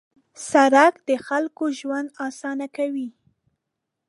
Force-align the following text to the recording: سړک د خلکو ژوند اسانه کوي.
سړک 0.49 0.93
د 1.09 1.09
خلکو 1.27 1.65
ژوند 1.79 2.07
اسانه 2.27 2.67
کوي. 2.77 3.09